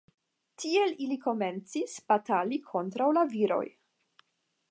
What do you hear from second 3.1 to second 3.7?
la viroj.